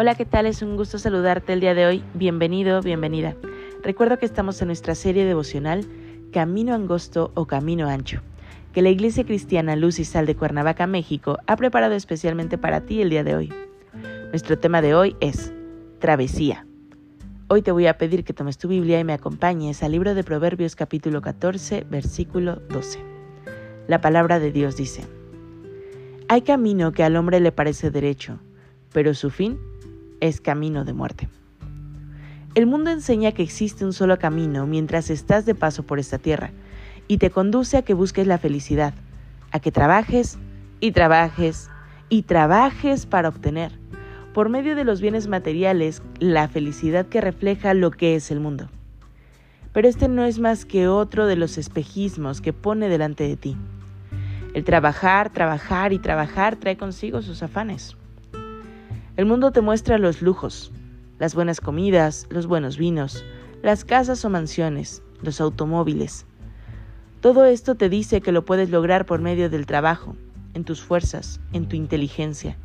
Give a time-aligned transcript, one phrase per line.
[0.00, 0.46] Hola, ¿qué tal?
[0.46, 2.04] Es un gusto saludarte el día de hoy.
[2.14, 3.34] Bienvenido, bienvenida.
[3.82, 5.88] Recuerdo que estamos en nuestra serie devocional
[6.32, 8.20] Camino Angosto o Camino Ancho,
[8.72, 13.02] que la Iglesia Cristiana Luz y Sal de Cuernavaca, México, ha preparado especialmente para ti
[13.02, 13.52] el día de hoy.
[14.30, 15.52] Nuestro tema de hoy es
[15.98, 16.64] Travesía.
[17.48, 20.22] Hoy te voy a pedir que tomes tu Biblia y me acompañes al libro de
[20.22, 23.00] Proverbios capítulo 14, versículo 12.
[23.88, 25.08] La palabra de Dios dice,
[26.28, 28.38] Hay camino que al hombre le parece derecho,
[28.92, 29.58] pero su fin
[30.20, 31.28] es camino de muerte.
[32.54, 36.50] El mundo enseña que existe un solo camino mientras estás de paso por esta tierra
[37.06, 38.94] y te conduce a que busques la felicidad,
[39.52, 40.38] a que trabajes
[40.80, 41.70] y trabajes
[42.08, 43.78] y trabajes para obtener,
[44.32, 48.68] por medio de los bienes materiales, la felicidad que refleja lo que es el mundo.
[49.72, 53.56] Pero este no es más que otro de los espejismos que pone delante de ti.
[54.54, 57.97] El trabajar, trabajar y trabajar trae consigo sus afanes.
[59.18, 60.70] El mundo te muestra los lujos,
[61.18, 63.24] las buenas comidas, los buenos vinos,
[63.64, 66.24] las casas o mansiones, los automóviles.
[67.20, 70.14] Todo esto te dice que lo puedes lograr por medio del trabajo,
[70.54, 72.56] en tus fuerzas, en tu inteligencia,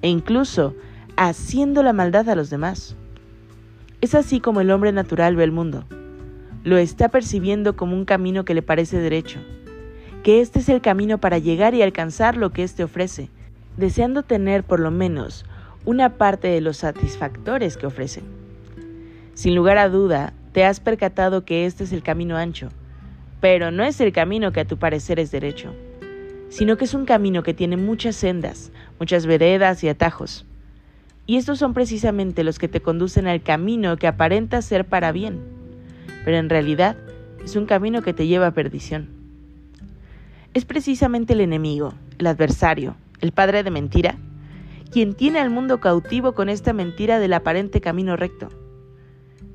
[0.00, 0.74] e incluso
[1.18, 2.96] haciendo la maldad a los demás.
[4.00, 5.84] Es así como el hombre natural ve el mundo.
[6.64, 9.40] Lo está percibiendo como un camino que le parece derecho,
[10.22, 13.28] que este es el camino para llegar y alcanzar lo que éste ofrece,
[13.76, 15.44] deseando tener por lo menos
[15.84, 18.24] una parte de los satisfactores que ofrecen.
[19.34, 22.70] Sin lugar a duda, te has percatado que este es el camino ancho,
[23.40, 25.74] pero no es el camino que a tu parecer es derecho,
[26.48, 30.46] sino que es un camino que tiene muchas sendas, muchas veredas y atajos.
[31.26, 35.40] Y estos son precisamente los que te conducen al camino que aparenta ser para bien,
[36.24, 36.96] pero en realidad
[37.44, 39.10] es un camino que te lleva a perdición.
[40.54, 44.16] Es precisamente el enemigo, el adversario, el padre de mentira,
[44.90, 48.48] quien tiene al mundo cautivo con esta mentira del aparente camino recto.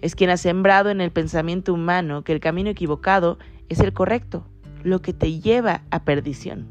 [0.02, 3.38] Es quien ha sembrado en el pensamiento humano que el camino equivocado
[3.70, 4.46] es el correcto,
[4.84, 6.68] lo que te lleva a perdición.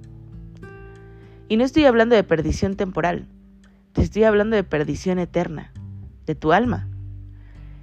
[1.49, 3.27] Y no estoy hablando de perdición temporal,
[3.93, 5.73] te estoy hablando de perdición eterna,
[6.27, 6.89] de tu alma.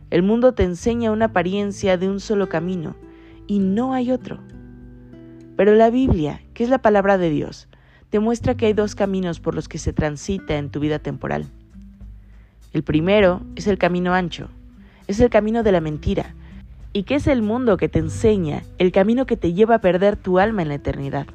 [0.09, 2.95] El mundo te enseña una apariencia de un solo camino
[3.45, 4.39] y no hay otro.
[5.57, 7.67] Pero la Biblia, que es la palabra de Dios,
[8.11, 11.45] demuestra que hay dos caminos por los que se transita en tu vida temporal.
[12.73, 14.49] El primero es el camino ancho,
[15.07, 16.33] es el camino de la mentira,
[16.93, 20.15] y que es el mundo que te enseña, el camino que te lleva a perder
[20.15, 21.27] tu alma en la eternidad.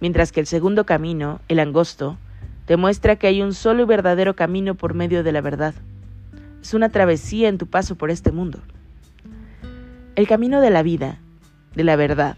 [0.00, 2.18] Mientras que el segundo camino, el angosto,
[2.66, 5.74] demuestra que hay un solo y verdadero camino por medio de la verdad.
[6.62, 8.60] Es una travesía en tu paso por este mundo.
[10.16, 11.18] El camino de la vida,
[11.74, 12.36] de la verdad,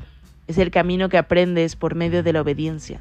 [0.50, 3.00] es el camino que aprendes por medio de la obediencia.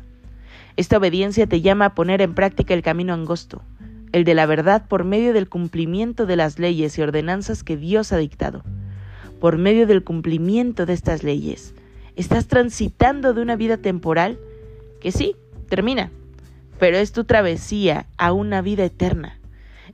[0.78, 3.64] Esta obediencia te llama a poner en práctica el camino angosto,
[4.12, 8.14] el de la verdad por medio del cumplimiento de las leyes y ordenanzas que Dios
[8.14, 8.64] ha dictado.
[9.40, 11.74] Por medio del cumplimiento de estas leyes,
[12.16, 14.40] estás transitando de una vida temporal
[15.00, 15.36] que sí,
[15.70, 16.12] termina,
[16.78, 19.40] pero es tu travesía a una vida eterna,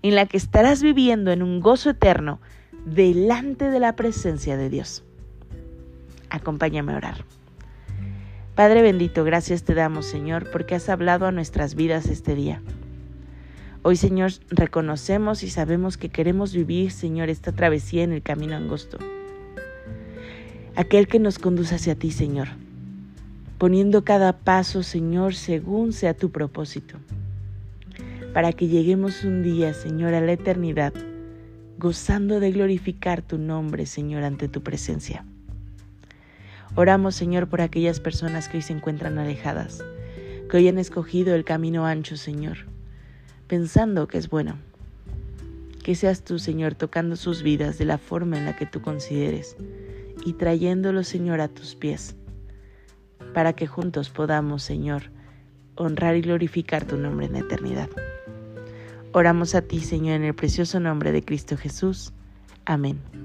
[0.01, 2.41] en la que estarás viviendo en un gozo eterno
[2.85, 5.05] delante de la presencia de Dios.
[6.29, 7.34] Acompáñame a orar.
[8.55, 12.61] Padre bendito, gracias te damos, Señor, porque has hablado a nuestras vidas este día.
[13.81, 18.97] Hoy, Señor, reconocemos y sabemos que queremos vivir, Señor, esta travesía en el camino angosto.
[20.77, 22.47] Aquel que nos conduce hacia ti, Señor,
[23.57, 26.95] poniendo cada paso, Señor, según sea tu propósito,
[28.33, 30.93] para que lleguemos un día, Señor, a la eternidad,
[31.77, 35.25] gozando de glorificar tu nombre, Señor, ante tu presencia.
[36.77, 39.81] Oramos, Señor, por aquellas personas que hoy se encuentran alejadas,
[40.49, 42.57] que hoy han escogido el camino ancho, Señor,
[43.47, 44.57] pensando que es bueno.
[45.83, 49.55] Que seas tú, Señor, tocando sus vidas de la forma en la que tú consideres
[50.25, 52.15] y trayéndolos, Señor, a tus pies,
[53.33, 55.11] para que juntos podamos, Señor,
[55.75, 57.89] honrar y glorificar tu nombre en la eternidad.
[59.13, 62.11] Oramos a ti, Señor, en el precioso nombre de Cristo Jesús.
[62.65, 63.24] Amén.